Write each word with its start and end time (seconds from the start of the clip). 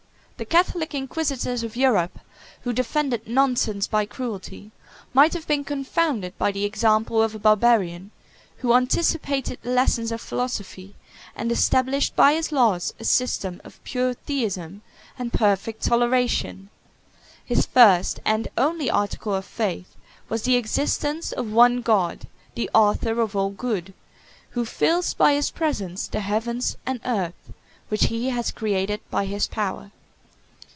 501 0.41 0.63
The 0.63 0.63
Catholic 0.65 0.95
inquisitors 0.95 1.61
of 1.61 1.75
Europe, 1.75 2.17
who 2.61 2.73
defended 2.73 3.27
nonsense 3.27 3.85
by 3.85 4.07
cruelty, 4.07 4.71
might 5.13 5.33
have 5.35 5.45
been 5.45 5.63
confounded 5.63 6.35
by 6.39 6.51
the 6.51 6.65
example 6.65 7.21
of 7.21 7.35
a 7.35 7.37
Barbarian, 7.37 8.09
who 8.57 8.73
anticipated 8.73 9.59
the 9.61 9.69
lessons 9.69 10.11
of 10.11 10.19
philosophy, 10.19 10.95
6 11.33 11.33
and 11.35 11.51
established 11.51 12.15
by 12.15 12.33
his 12.33 12.51
laws 12.51 12.91
a 12.99 13.03
system 13.05 13.61
of 13.63 13.83
pure 13.83 14.15
theism 14.15 14.81
and 15.19 15.31
perfect 15.31 15.83
toleration. 15.83 16.71
His 17.45 17.67
first 17.67 18.19
and 18.25 18.47
only 18.57 18.89
article 18.89 19.35
of 19.35 19.45
faith 19.45 19.95
was 20.27 20.41
the 20.41 20.55
existence 20.55 21.31
of 21.31 21.51
one 21.51 21.83
God, 21.83 22.25
the 22.55 22.67
Author 22.73 23.21
of 23.21 23.35
all 23.35 23.51
good; 23.51 23.93
who 24.57 24.65
fills 24.65 25.13
by 25.13 25.35
his 25.35 25.51
presence 25.51 26.07
the 26.07 26.21
heavens 26.21 26.77
and 26.83 26.99
earth, 27.05 27.53
which 27.89 28.05
he 28.05 28.29
has 28.31 28.49
created 28.51 29.01
by 29.11 29.25
his 29.25 29.45
power. 29.45 29.91